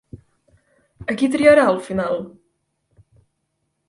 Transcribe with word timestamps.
A 1.13 1.17
qui 1.19 1.29
triarà 1.35 1.65
al 1.73 1.77
final? 1.89 2.17